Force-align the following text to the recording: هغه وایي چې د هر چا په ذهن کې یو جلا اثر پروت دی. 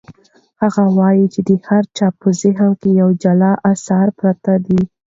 هغه 0.61 0.83
وایي 0.97 1.25
چې 1.33 1.41
د 1.49 1.51
هر 1.67 1.83
چا 1.97 2.07
په 2.19 2.27
ذهن 2.41 2.67
کې 2.79 2.89
یو 3.01 3.09
جلا 3.23 3.53
اثر 3.71 4.05
پروت 4.17 4.45
دی. 4.67 4.81